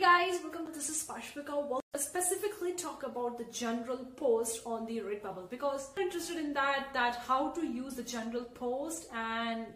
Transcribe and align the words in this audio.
guys, 0.00 0.40
welcome 0.42 0.64
to 0.64 0.72
This 0.72 0.88
is 0.88 1.06
Pashvika. 1.06 1.68
We'll 1.68 1.82
specifically 1.94 2.72
talk 2.72 3.02
about 3.02 3.36
the 3.36 3.44
journal 3.52 3.98
post 4.16 4.62
on 4.64 4.86
the 4.86 5.00
Redbubble 5.00 5.50
because 5.50 5.90
I'm 5.94 6.04
interested 6.04 6.38
in 6.38 6.54
that, 6.54 6.86
that 6.94 7.16
how 7.16 7.50
to 7.50 7.66
use 7.66 7.96
the 7.96 8.02
journal 8.02 8.44
post 8.54 9.08
and 9.14 9.66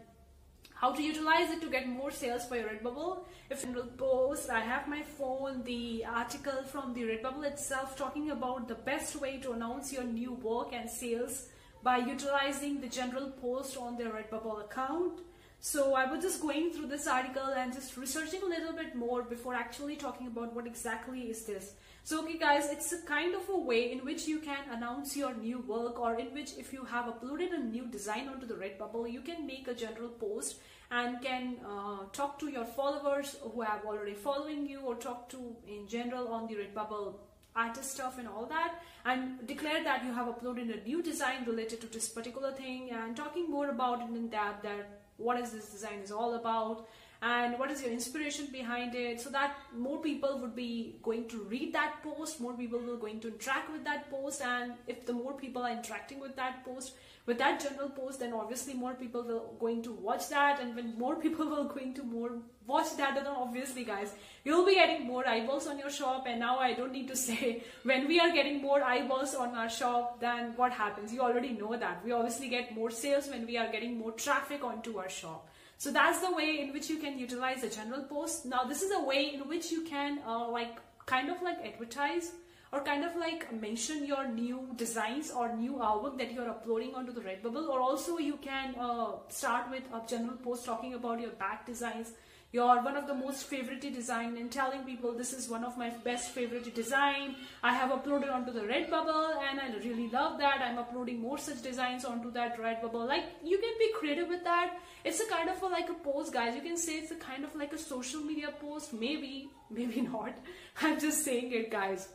how 0.75 0.93
to 0.93 1.03
utilize 1.03 1.51
it 1.51 1.61
to 1.61 1.69
get 1.69 1.87
more 1.87 2.11
sales 2.11 2.47
for 2.47 2.57
your 2.57 2.71
Redbubble. 2.71 3.25
If 3.51 3.65
journal 3.65 3.85
post, 3.99 4.49
I 4.49 4.61
have 4.61 4.89
my 4.89 5.03
phone, 5.03 5.63
the 5.63 6.07
article 6.07 6.63
from 6.63 6.95
the 6.95 7.03
Redbubble 7.03 7.45
itself 7.45 7.95
talking 7.95 8.31
about 8.31 8.67
the 8.67 8.77
best 8.77 9.21
way 9.21 9.37
to 9.43 9.53
announce 9.53 9.93
your 9.93 10.05
new 10.05 10.33
work 10.33 10.73
and 10.73 10.89
sales 10.89 11.49
by 11.83 11.99
utilizing 11.99 12.81
the 12.81 12.89
journal 12.89 13.31
post 13.43 13.77
on 13.77 13.99
their 13.99 14.09
Redbubble 14.09 14.65
account. 14.65 15.21
So 15.67 15.95
I 15.95 16.05
was 16.05 16.23
just 16.23 16.43
going 16.43 16.73
through 16.73 16.89
this 16.89 17.07
article 17.07 17.55
and 17.57 17.73
just 17.73 17.97
researching 17.97 18.43
a 18.43 18.45
little 18.45 18.75
bit 18.75 18.95
more 18.95 19.23
before 19.23 19.55
actually 19.55 19.97
talking 19.97 20.27
about 20.27 20.55
what 20.55 20.67
exactly 20.67 21.23
is 21.31 21.47
this. 21.47 21.73
So 22.03 22.23
okay 22.23 22.37
guys, 22.37 22.69
it's 22.71 22.93
a 22.93 23.01
kind 23.07 23.35
of 23.35 23.49
a 23.49 23.57
way 23.57 23.91
in 23.91 24.05
which 24.05 24.29
you 24.29 24.41
can 24.41 24.69
announce 24.71 25.17
your 25.17 25.33
new 25.33 25.61
work 25.61 25.99
or 25.99 26.17
in 26.17 26.35
which 26.35 26.51
if 26.59 26.71
you 26.75 26.85
have 26.85 27.07
uploaded 27.07 27.55
a 27.55 27.61
new 27.61 27.87
design 27.87 28.29
onto 28.29 28.47
the 28.47 28.53
Redbubble, 28.53 29.11
you 29.11 29.23
can 29.23 29.47
make 29.47 29.67
a 29.67 29.73
journal 29.75 30.11
post 30.11 30.57
and 30.91 31.23
can 31.23 31.57
uh, 31.67 32.01
talk 32.13 32.39
to 32.41 32.51
your 32.51 32.67
followers 32.67 33.37
who 33.41 33.63
have 33.63 33.87
already 33.87 34.13
following 34.13 34.69
you 34.69 34.81
or 34.81 34.97
talk 34.97 35.31
to 35.31 35.57
in 35.67 35.89
general 35.89 36.29
on 36.29 36.47
the 36.47 36.57
Redbubble 36.57 37.15
artist 37.57 37.93
stuff 37.93 38.19
and 38.19 38.29
all 38.29 38.47
that 38.47 38.83
and 39.05 39.47
declare 39.47 39.83
that 39.85 40.05
you 40.05 40.13
have 40.13 40.27
uploaded 40.27 40.73
a 40.75 40.89
new 40.89 41.03
design 41.03 41.45
related 41.47 41.81
to 41.81 41.87
this 41.87 42.09
particular 42.09 42.53
thing 42.53 42.91
and 42.91 43.17
talking 43.17 43.51
more 43.51 43.71
about 43.71 44.01
it 44.01 44.17
in 44.17 44.29
that 44.31 44.63
that 44.63 45.01
what 45.17 45.39
is 45.39 45.53
this 45.53 45.71
design 45.71 46.01
is 46.03 46.11
all 46.11 46.35
about 46.35 46.89
and 47.27 47.59
what 47.59 47.71
is 47.71 47.81
your 47.81 47.91
inspiration 47.91 48.49
behind 48.53 48.95
it? 48.95 49.19
So 49.19 49.31
that 49.31 49.57
more 49.75 49.99
people 49.99 50.39
would 50.41 50.55
be 50.55 50.97
going 51.03 51.27
to 51.29 51.39
read 51.45 51.73
that 51.73 52.03
post 52.03 52.39
more 52.39 52.53
people 52.53 52.79
will 52.79 52.99
going 52.99 53.19
to 53.21 53.29
interact 53.29 53.73
with 53.73 53.83
that 53.85 54.11
post. 54.11 54.43
And 54.43 54.75
if 54.87 55.07
the 55.07 55.15
more 55.15 55.33
people 55.33 55.63
are 55.63 55.71
interacting 55.71 56.21
with 56.21 56.37
that 56.37 56.63
post 56.67 56.93
with 57.25 57.39
that 57.39 57.59
journal 57.59 57.89
post 57.89 58.21
then 58.21 58.35
obviously 58.35 58.75
more 58.75 58.93
people 58.93 59.23
will 59.23 59.57
going 59.59 59.83
to 59.85 59.93
watch 59.93 60.29
that. 60.29 60.61
And 60.61 60.77
when 60.77 60.99
more 60.99 61.17
people 61.25 61.47
will 61.47 61.65
going 61.65 61.95
to 61.95 62.03
more 62.03 62.33
watch 62.67 62.95
that 62.99 63.15
then 63.15 63.27
obviously 63.27 63.85
guys 63.85 64.13
you'll 64.45 64.67
be 64.67 64.75
getting 64.75 65.07
more 65.07 65.27
eyeballs 65.27 65.67
on 65.67 65.79
your 65.79 65.89
shop. 65.89 66.27
And 66.29 66.41
now 66.41 66.59
i 66.59 66.75
don't 66.75 66.93
need 66.93 67.09
to 67.09 67.17
say 67.25 67.63
when 67.85 68.07
we 68.07 68.21
are 68.21 68.33
getting 68.33 68.61
more 68.61 68.85
eyeballs 68.85 69.35
on 69.35 69.55
our 69.55 69.71
shop 69.71 70.21
then 70.21 70.53
what 70.57 70.73
happens. 70.73 71.11
You 71.11 71.23
already 71.23 71.55
know 71.55 71.75
that. 71.75 72.05
We 72.05 72.13
obviously 72.13 72.51
get 72.51 72.75
more 72.75 72.91
sales 72.91 73.29
when 73.29 73.47
we 73.47 73.57
are 73.57 73.73
getting 73.73 73.99
more 73.99 74.13
traffic 74.13 74.63
onto 74.63 74.99
our 74.99 75.09
shop 75.09 75.49
so 75.79 75.91
that's 75.91 76.21
the 76.21 76.33
way 76.33 76.61
in 76.61 76.73
which 76.73 76.89
you 76.89 76.99
can 76.99 77.19
utilize 77.19 77.63
a 77.63 77.69
journal 77.69 78.03
post. 78.03 78.47
Now 78.47 78.65
this 78.65 78.83
is 78.83 78.93
a 78.93 79.03
way 79.03 79.35
in 79.35 79.49
which 79.49 79.71
you 79.71 79.83
can 79.83 80.21
uh, 80.27 80.49
like 80.49 80.79
kind 81.07 81.31
of 81.31 81.43
like 81.43 81.65
advertise 81.65 82.33
or 82.73 82.81
kind 82.81 83.05
of 83.05 83.15
like 83.17 83.53
mention 83.61 84.05
your 84.05 84.27
new 84.27 84.69
designs 84.77 85.31
or 85.31 85.55
new 85.55 85.75
artwork 85.75 86.19
that 86.19 86.33
you're 86.33 86.49
uploading 86.49 86.95
onto 86.95 87.13
the 87.13 87.21
Redbubble. 87.21 87.69
Or 87.69 87.81
also 87.81 88.19
you 88.19 88.37
can 88.37 88.75
uh, 88.75 89.13
start 89.29 89.71
with 89.71 89.85
a 89.93 90.07
journal 90.09 90.37
post 90.43 90.65
talking 90.65 90.95
about 90.95 91.21
your 91.21 91.31
back 91.31 91.67
designs 91.67 92.13
your 92.55 92.81
one 92.83 92.97
of 92.97 93.09
the 93.09 93.15
most 93.21 93.47
favorite 93.53 93.81
design 93.95 94.37
and 94.41 94.51
telling 94.57 94.83
people 94.89 95.13
this 95.13 95.33
is 95.33 95.49
one 95.49 95.65
of 95.69 95.77
my 95.77 95.89
best 96.09 96.31
favorite 96.31 96.73
design. 96.73 97.35
I 97.65 97.73
have 97.75 97.91
uploaded 97.91 98.33
onto 98.33 98.53
the 98.53 98.61
Redbubble 98.61 99.43
and 99.47 99.61
I 99.61 99.71
really 99.85 100.09
love 100.11 100.39
that. 100.39 100.61
I'm 100.67 100.79
uploading 100.79 101.21
more 101.21 101.37
such 101.37 101.63
designs 101.63 102.05
onto 102.05 102.31
that 102.31 102.57
Redbubble. 102.57 103.09
Like 103.09 103.25
you 103.43 103.59
can 103.59 103.75
be 103.81 103.93
creative 103.99 104.29
with 104.29 104.45
that. 104.45 104.79
It's 105.05 105.21
a 105.21 105.27
kind 105.27 105.51
of 105.51 105.61
a, 105.63 105.67
like 105.67 105.91
a 105.91 105.95
post 105.95 106.33
guys. 106.33 106.55
You 106.55 106.63
can 106.63 106.77
say 106.77 106.93
it's 106.99 107.11
a 107.11 107.17
kind 107.17 107.45
of 107.45 107.57
like 107.57 107.73
a 107.73 107.79
social 107.79 108.21
media 108.21 108.55
post. 108.61 108.93
Maybe 108.93 109.51
maybe 109.69 110.01
not. 110.13 110.39
I'm 110.81 111.01
just 111.01 111.25
saying 111.25 111.51
it 111.51 111.73
guys. 111.73 112.09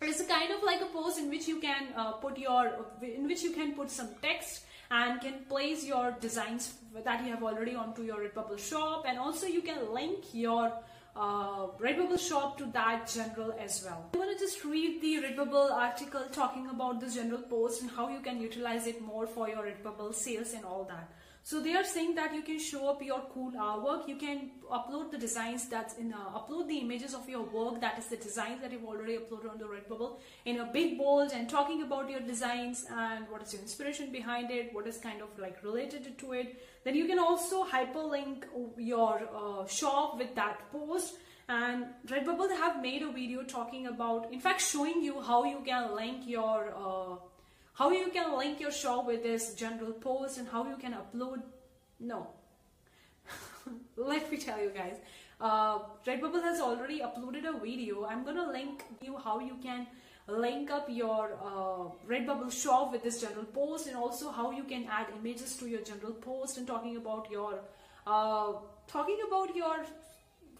It's 0.00 0.20
a 0.20 0.26
kind 0.26 0.52
of 0.52 0.62
like 0.62 0.80
a 0.80 0.90
post 0.98 1.18
in 1.18 1.28
which 1.28 1.48
you 1.48 1.60
can 1.60 1.88
uh, 1.96 2.12
put 2.26 2.38
your 2.38 2.86
in 3.02 3.26
which 3.26 3.42
you 3.42 3.50
can 3.50 3.72
put 3.72 3.90
some 3.90 4.10
text 4.22 4.62
and 4.92 5.20
can 5.20 5.36
place 5.48 5.84
your 5.84 6.14
designs 6.20 6.74
that 7.04 7.24
you 7.24 7.30
have 7.30 7.42
already 7.42 7.74
onto 7.74 8.02
your 8.02 8.18
Redbubble 8.24 8.58
shop 8.58 9.04
and 9.08 9.18
also 9.18 9.46
you 9.46 9.62
can 9.62 9.92
link 9.92 10.34
your 10.34 10.70
uh, 11.16 11.66
Redbubble 11.80 12.18
shop 12.18 12.58
to 12.58 12.66
that 12.72 13.08
journal 13.08 13.54
as 13.58 13.82
well. 13.84 14.10
I'm 14.14 14.20
to 14.20 14.38
just 14.38 14.64
read 14.64 15.00
the 15.00 15.14
Redbubble 15.22 15.72
article 15.72 16.22
talking 16.30 16.68
about 16.68 17.00
this 17.00 17.14
journal 17.14 17.38
post 17.38 17.80
and 17.80 17.90
how 17.90 18.08
you 18.08 18.20
can 18.20 18.40
utilize 18.40 18.86
it 18.86 19.00
more 19.00 19.26
for 19.26 19.48
your 19.48 19.64
Redbubble 19.64 20.14
sales 20.14 20.52
and 20.52 20.64
all 20.64 20.84
that. 20.84 21.10
So 21.44 21.60
they 21.60 21.74
are 21.74 21.84
saying 21.84 22.14
that 22.14 22.32
you 22.34 22.42
can 22.42 22.60
show 22.60 22.88
up 22.88 23.02
your 23.02 23.22
cool 23.34 23.50
artwork. 23.52 24.06
You 24.06 24.16
can 24.16 24.50
upload 24.70 25.10
the 25.10 25.18
designs 25.18 25.68
that's 25.68 25.96
in, 25.96 26.12
uh, 26.12 26.38
upload 26.38 26.68
the 26.68 26.78
images 26.78 27.14
of 27.14 27.28
your 27.28 27.42
work. 27.42 27.80
That 27.80 27.98
is 27.98 28.06
the 28.06 28.16
designs 28.16 28.60
that 28.60 28.70
you've 28.70 28.84
already 28.84 29.18
uploaded 29.18 29.50
on 29.50 29.58
the 29.58 29.64
Redbubble 29.64 30.20
in 30.44 30.60
a 30.60 30.66
big 30.72 30.98
bold 30.98 31.32
and 31.32 31.50
talking 31.50 31.82
about 31.82 32.08
your 32.08 32.20
designs 32.20 32.86
and 32.90 33.28
what 33.28 33.42
is 33.42 33.52
your 33.52 33.62
inspiration 33.62 34.12
behind 34.12 34.52
it, 34.52 34.72
what 34.72 34.86
is 34.86 34.98
kind 34.98 35.20
of 35.20 35.36
like 35.36 35.62
related 35.64 36.16
to 36.16 36.32
it. 36.32 36.62
Then 36.84 36.94
you 36.94 37.06
can 37.06 37.18
also 37.18 37.64
hyperlink 37.64 38.44
your 38.78 39.28
uh, 39.34 39.66
shop 39.66 40.18
with 40.18 40.36
that 40.36 40.70
post 40.70 41.16
and 41.48 41.86
Redbubble 42.06 42.56
have 42.56 42.80
made 42.80 43.02
a 43.02 43.10
video 43.10 43.42
talking 43.42 43.88
about, 43.88 44.32
in 44.32 44.40
fact, 44.40 44.60
showing 44.60 45.02
you 45.02 45.20
how 45.20 45.44
you 45.44 45.60
can 45.66 45.94
link 45.94 46.22
your 46.26 46.72
uh, 46.76 47.16
how 47.74 47.90
you 47.90 48.10
can 48.10 48.36
link 48.36 48.60
your 48.60 48.70
shop 48.70 49.06
with 49.06 49.22
this 49.22 49.54
journal 49.54 49.92
post 49.92 50.38
and 50.38 50.48
how 50.48 50.68
you 50.68 50.76
can 50.76 50.94
upload? 50.94 51.42
No. 51.98 52.28
Let 53.96 54.30
me 54.30 54.38
tell 54.38 54.60
you 54.60 54.70
guys. 54.70 54.96
Uh, 55.40 55.78
redbubble 56.06 56.42
has 56.42 56.60
already 56.60 57.00
uploaded 57.00 57.46
a 57.48 57.58
video. 57.58 58.04
I'm 58.04 58.24
gonna 58.24 58.50
link 58.50 58.84
you 59.00 59.16
how 59.16 59.40
you 59.40 59.56
can 59.62 59.86
link 60.28 60.70
up 60.70 60.86
your 60.88 61.32
uh, 61.42 61.90
redbubble 62.08 62.52
shop 62.52 62.92
with 62.92 63.02
this 63.02 63.20
journal 63.20 63.44
post 63.44 63.88
and 63.88 63.96
also 63.96 64.30
how 64.30 64.50
you 64.52 64.62
can 64.64 64.86
add 64.88 65.06
images 65.18 65.56
to 65.56 65.68
your 65.68 65.80
journal 65.80 66.12
post 66.12 66.58
and 66.58 66.66
talking 66.66 66.96
about 66.96 67.28
your 67.30 67.60
uh, 68.06 68.52
talking 68.86 69.18
about 69.26 69.54
your 69.56 69.84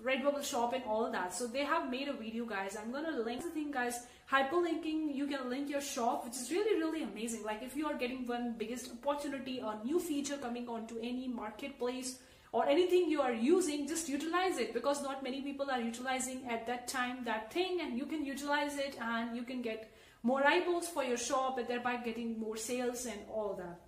redbubble 0.05 0.45
shop 0.45 0.73
and 0.73 0.83
all 0.85 1.11
that. 1.11 1.35
So 1.35 1.47
they 1.47 1.65
have 1.65 1.91
made 1.91 2.09
a 2.09 2.13
video 2.13 2.45
guys. 2.45 2.77
I'm 2.77 2.93
gonna 2.93 3.19
link 3.21 3.43
the 3.43 3.51
thing 3.51 3.71
guys. 3.71 4.07
Hyperlinking 4.31 5.15
you 5.15 5.27
can 5.27 5.49
link 5.49 5.69
your 5.69 5.81
shop 5.81 6.25
which 6.25 6.37
is 6.37 6.51
really 6.51 6.79
really 6.79 7.03
amazing. 7.03 7.45
Like 7.45 7.63
if 7.63 7.77
you 7.77 7.87
are 7.87 7.95
getting 7.95 8.27
one 8.27 8.55
biggest 8.59 8.91
opportunity 8.93 9.59
a 9.61 9.79
new 9.85 10.01
feature 10.01 10.37
coming 10.37 10.69
onto 10.69 10.99
any 10.99 11.29
marketplace 11.29 12.19
or 12.53 12.67
anything 12.67 13.09
you 13.09 13.21
are 13.21 13.33
using 13.33 13.87
just 13.89 14.09
utilize 14.09 14.59
it 14.59 14.75
because 14.75 15.03
not 15.03 15.23
many 15.23 15.41
people 15.41 15.71
are 15.71 15.81
utilizing 15.81 16.47
at 16.49 16.67
that 16.67 16.87
time 16.89 17.25
that 17.25 17.53
thing 17.53 17.81
and 17.81 17.97
you 17.97 18.07
can 18.07 18.25
utilize 18.25 18.77
it 18.77 18.97
and 19.01 19.37
you 19.37 19.43
can 19.43 19.63
get 19.63 19.91
more 20.23 20.47
eyeballs 20.47 20.89
for 20.89 21.03
your 21.03 21.17
shop 21.17 21.59
and 21.59 21.67
thereby 21.69 21.97
getting 21.97 22.39
more 22.39 22.57
sales 22.57 23.07
and 23.07 23.21
all 23.29 23.55
that. 23.55 23.81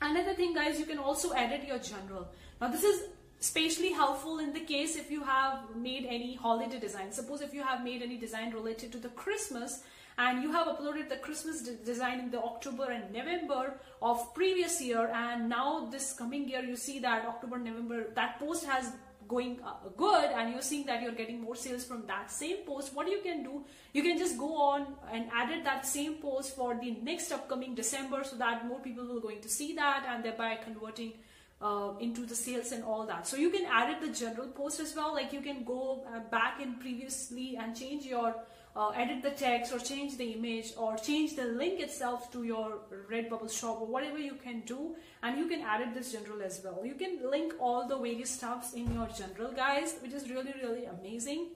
Another 0.00 0.34
thing 0.34 0.54
guys 0.54 0.78
you 0.78 0.86
can 0.86 0.98
also 0.98 1.30
edit 1.30 1.66
your 1.66 1.78
journal. 1.78 2.28
Now 2.60 2.68
this 2.68 2.84
is 2.84 3.08
especially 3.40 3.92
helpful 3.92 4.38
in 4.38 4.52
the 4.52 4.60
case 4.60 4.96
if 4.96 5.10
you 5.10 5.22
have 5.22 5.76
made 5.76 6.06
any 6.08 6.34
holiday 6.34 6.78
design. 6.78 7.12
Suppose 7.12 7.40
if 7.42 7.52
you 7.52 7.62
have 7.62 7.84
made 7.84 8.02
any 8.02 8.16
design 8.16 8.52
related 8.52 8.92
to 8.92 8.98
the 8.98 9.10
Christmas 9.10 9.82
and 10.18 10.42
you 10.42 10.50
have 10.50 10.66
uploaded 10.66 11.08
the 11.08 11.16
Christmas 11.16 11.62
design 11.62 12.20
in 12.20 12.30
the 12.30 12.42
October 12.42 12.90
and 12.90 13.12
November 13.12 13.74
of 14.00 14.34
previous 14.34 14.80
year 14.80 15.10
and 15.12 15.48
now 15.48 15.86
this 15.90 16.14
coming 16.14 16.48
year 16.48 16.62
you 16.62 16.76
see 16.76 16.98
that 17.00 17.26
October, 17.26 17.58
November, 17.58 18.06
that 18.14 18.38
post 18.38 18.64
has 18.64 18.92
going 19.28 19.58
uh, 19.64 19.74
good 19.96 20.30
and 20.36 20.52
you're 20.52 20.62
seeing 20.62 20.86
that 20.86 21.02
you're 21.02 21.12
getting 21.12 21.40
more 21.40 21.56
sales 21.56 21.84
from 21.84 22.06
that 22.06 22.30
same 22.30 22.58
post 22.58 22.94
what 22.94 23.08
you 23.08 23.20
can 23.22 23.42
do 23.42 23.64
you 23.92 24.00
can 24.00 24.16
just 24.16 24.38
go 24.38 24.54
on 24.56 24.86
and 25.12 25.26
edit 25.36 25.64
that 25.64 25.84
same 25.84 26.14
post 26.14 26.54
for 26.54 26.78
the 26.80 26.92
next 27.02 27.32
upcoming 27.32 27.74
december 27.74 28.22
so 28.22 28.36
that 28.36 28.66
more 28.66 28.78
people 28.78 29.04
will 29.04 29.18
going 29.18 29.40
to 29.40 29.48
see 29.48 29.74
that 29.74 30.06
and 30.08 30.24
thereby 30.24 30.56
converting 30.62 31.12
uh, 31.60 31.92
into 32.00 32.26
the 32.26 32.34
sales 32.34 32.72
and 32.72 32.84
all 32.84 33.06
that. 33.06 33.26
So 33.26 33.36
you 33.36 33.50
can 33.50 33.64
add 33.66 33.90
it 33.90 34.00
the 34.00 34.12
journal 34.12 34.46
post 34.48 34.80
as 34.80 34.94
well. 34.94 35.14
Like 35.14 35.32
you 35.32 35.40
can 35.40 35.64
go 35.64 36.04
uh, 36.06 36.20
back 36.30 36.60
in 36.60 36.74
previously 36.74 37.56
and 37.56 37.74
change 37.74 38.04
your 38.04 38.34
uh, 38.76 38.90
edit 38.90 39.22
the 39.22 39.30
text 39.30 39.72
or 39.72 39.78
change 39.78 40.18
the 40.18 40.32
image 40.32 40.74
or 40.76 40.96
change 40.98 41.34
the 41.34 41.44
link 41.44 41.80
itself 41.80 42.30
to 42.30 42.42
your 42.42 42.80
Redbubble 43.10 43.50
shop 43.50 43.80
or 43.80 43.86
whatever 43.86 44.18
you 44.18 44.34
can 44.34 44.60
do 44.66 44.94
and 45.22 45.38
you 45.38 45.46
can 45.48 45.62
add 45.62 45.80
it 45.80 45.94
this 45.94 46.12
journal 46.12 46.42
as 46.42 46.60
well. 46.62 46.84
You 46.84 46.94
can 46.94 47.30
link 47.30 47.54
all 47.58 47.88
the 47.88 47.96
various 47.96 48.30
stuffs 48.30 48.74
in 48.74 48.92
your 48.92 49.08
journal 49.08 49.52
guys 49.56 49.96
which 50.02 50.12
is 50.12 50.28
really 50.28 50.54
really 50.62 50.84
amazing. 50.84 51.46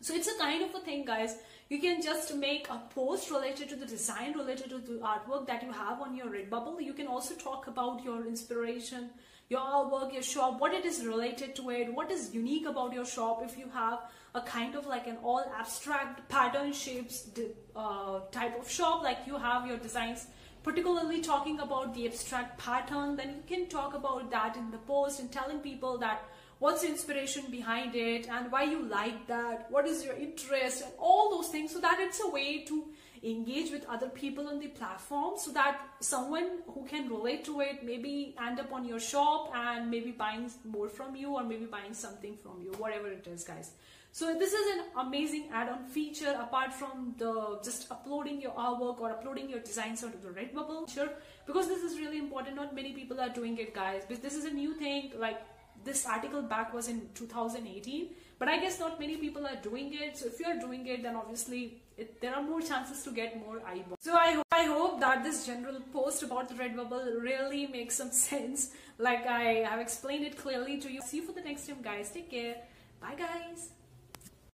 So 0.00 0.14
it's 0.14 0.28
a 0.28 0.36
kind 0.38 0.64
of 0.64 0.74
a 0.74 0.80
thing 0.80 1.04
guys 1.04 1.36
you 1.68 1.78
can 1.80 2.00
just 2.00 2.34
make 2.34 2.68
a 2.70 2.80
post 2.94 3.30
related 3.30 3.68
to 3.68 3.76
the 3.76 3.84
design, 3.84 4.32
related 4.32 4.70
to 4.70 4.78
the 4.78 5.00
artwork 5.00 5.46
that 5.46 5.62
you 5.62 5.70
have 5.70 6.00
on 6.00 6.14
your 6.16 6.28
Redbubble. 6.28 6.82
You 6.82 6.94
can 6.94 7.06
also 7.06 7.34
talk 7.34 7.66
about 7.66 8.02
your 8.02 8.26
inspiration, 8.26 9.10
your 9.48 9.60
artwork, 9.60 10.12
your 10.12 10.22
shop, 10.22 10.60
what 10.60 10.74
it 10.74 10.84
is 10.84 11.04
related 11.06 11.56
to 11.56 11.70
it, 11.70 11.94
what 11.94 12.10
is 12.10 12.34
unique 12.34 12.66
about 12.66 12.92
your 12.92 13.06
shop 13.06 13.42
if 13.42 13.56
you 13.56 13.68
have 13.72 14.00
a 14.34 14.42
kind 14.42 14.74
of 14.74 14.86
like 14.86 15.06
an 15.06 15.16
all 15.22 15.44
abstract 15.58 16.28
pattern 16.28 16.72
shapes 16.72 17.28
uh, 17.74 18.20
type 18.30 18.58
of 18.60 18.70
shop 18.70 19.02
like 19.02 19.18
you 19.26 19.36
have 19.36 19.66
your 19.66 19.78
designs 19.78 20.26
particularly 20.62 21.20
talking 21.20 21.60
about 21.60 21.94
the 21.94 22.06
abstract 22.06 22.58
pattern 22.58 23.16
then 23.16 23.28
you 23.36 23.42
can 23.46 23.66
talk 23.68 23.94
about 23.94 24.30
that 24.30 24.56
in 24.56 24.70
the 24.70 24.78
post 24.78 25.20
and 25.20 25.32
telling 25.32 25.60
people 25.60 25.96
that 25.96 26.24
what's 26.58 26.82
the 26.82 26.88
inspiration 26.88 27.44
behind 27.50 27.94
it 27.94 28.28
and 28.28 28.52
why 28.52 28.64
you 28.64 28.82
like 28.84 29.26
that 29.26 29.70
what 29.70 29.86
is 29.86 30.04
your 30.04 30.14
interest 30.14 30.82
and 30.82 30.92
all 30.98 31.30
those 31.30 31.48
things 31.48 31.72
so 31.72 31.80
that 31.80 31.98
it's 32.00 32.20
a 32.20 32.28
way 32.28 32.64
to 32.64 32.84
engage 33.22 33.70
with 33.70 33.84
other 33.86 34.08
people 34.08 34.48
on 34.48 34.58
the 34.60 34.68
platform 34.68 35.34
so 35.38 35.50
that 35.52 35.80
someone 36.00 36.48
who 36.66 36.84
can 36.86 37.08
relate 37.08 37.44
to 37.44 37.60
it 37.60 37.84
maybe 37.84 38.34
end 38.44 38.60
up 38.60 38.72
on 38.72 38.84
your 38.84 39.00
shop 39.00 39.52
and 39.54 39.90
maybe 39.90 40.10
buying 40.10 40.50
more 40.64 40.88
from 40.88 41.16
you 41.16 41.34
or 41.34 41.42
maybe 41.42 41.64
buying 41.64 41.94
something 41.94 42.36
from 42.36 42.60
you 42.62 42.72
whatever 42.78 43.08
it 43.08 43.26
is 43.26 43.44
guys 43.44 43.72
so 44.12 44.34
this 44.34 44.52
is 44.52 44.66
an 44.74 44.84
amazing 44.96 45.48
add-on 45.52 45.84
feature 45.84 46.34
apart 46.40 46.72
from 46.72 47.14
the 47.18 47.60
just 47.62 47.90
uploading 47.90 48.40
your 48.40 48.52
artwork 48.52 49.00
or 49.00 49.10
uploading 49.10 49.50
your 49.50 49.60
designs 49.60 50.02
onto 50.02 50.18
the 50.20 50.28
Redbubble. 50.28 50.88
Sure, 50.92 51.10
because 51.46 51.68
this 51.68 51.82
is 51.82 51.98
really 51.98 52.18
important. 52.18 52.56
Not 52.56 52.74
many 52.74 52.92
people 52.92 53.20
are 53.20 53.28
doing 53.28 53.58
it, 53.58 53.74
guys. 53.74 54.02
But 54.08 54.22
this 54.22 54.34
is 54.34 54.44
a 54.44 54.50
new 54.50 54.74
thing. 54.74 55.12
Like 55.16 55.40
this 55.84 56.06
article 56.06 56.42
back 56.42 56.72
was 56.72 56.88
in 56.88 57.08
2018, 57.14 58.08
but 58.38 58.48
I 58.48 58.58
guess 58.58 58.80
not 58.80 58.98
many 58.98 59.16
people 59.16 59.46
are 59.46 59.56
doing 59.56 59.92
it. 59.92 60.16
So 60.16 60.26
if 60.26 60.40
you 60.40 60.46
are 60.46 60.58
doing 60.58 60.86
it, 60.86 61.02
then 61.02 61.14
obviously 61.14 61.82
it, 61.98 62.20
there 62.20 62.34
are 62.34 62.42
more 62.42 62.60
chances 62.60 63.02
to 63.02 63.10
get 63.10 63.38
more 63.44 63.60
eyeballs. 63.66 63.98
So 64.00 64.14
I, 64.14 64.40
I 64.52 64.64
hope 64.64 65.00
that 65.00 65.24
this 65.24 65.46
journal 65.46 65.80
post 65.92 66.22
about 66.22 66.48
the 66.48 66.54
Redbubble 66.54 67.20
really 67.20 67.66
makes 67.66 67.96
some 67.96 68.12
sense. 68.28 68.70
Like 68.98 69.26
I 69.26 69.64
have 69.68 69.80
explained 69.80 70.24
it 70.24 70.36
clearly 70.36 70.78
to 70.78 70.90
you. 70.90 71.02
See 71.02 71.18
you 71.18 71.24
for 71.24 71.32
the 71.32 71.42
next 71.42 71.66
time, 71.66 71.82
guys. 71.82 72.10
Take 72.10 72.30
care. 72.30 72.56
Bye, 73.00 73.16
guys. 73.16 73.70